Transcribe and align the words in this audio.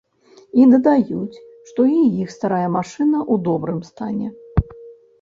І 0.63 0.63
дадаюць, 0.71 1.35
што 1.69 1.87
і 1.97 2.01
іх 2.23 2.33
старая 2.39 2.65
машына 2.79 3.17
ў 3.31 3.33
добрым 3.53 3.79
стане. 3.95 4.27